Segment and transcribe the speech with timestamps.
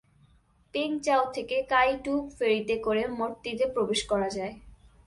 [0.73, 4.53] Peng Chau থেকে কাই-টু ফেরিতে করে মঠটিতে প্রবেশ করা যায়।